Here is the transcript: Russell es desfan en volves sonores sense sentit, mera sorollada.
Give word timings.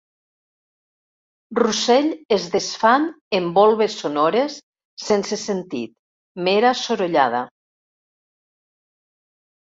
Russell 1.57 2.07
es 2.37 2.45
desfan 2.53 3.03
en 3.39 3.49
volves 3.57 3.97
sonores 4.03 4.55
sense 5.09 5.39
sentit, 5.41 5.93
mera 6.47 6.71
sorollada. 6.79 7.43